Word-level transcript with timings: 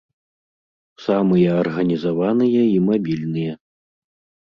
Самыя 1.09 1.49
арганізаваныя 1.65 2.61
і 2.75 2.83
мабільныя. 2.91 3.53